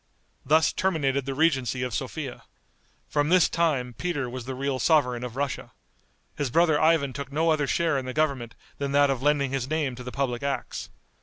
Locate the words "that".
8.93-9.11